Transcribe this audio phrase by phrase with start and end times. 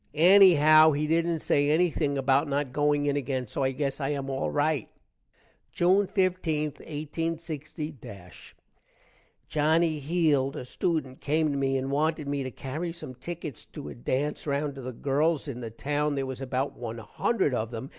[0.15, 4.31] ennyhow he dident say ennything about not going in again, so i gess i am
[4.31, 4.89] all rite.
[5.71, 8.53] June 15, 186
[9.47, 13.89] Johnny Heeld, a student, came to me and wanted me to carry some tickets to
[13.89, 16.15] a dance round to the girls in the town.
[16.15, 17.87] there was about 1 hundred of them.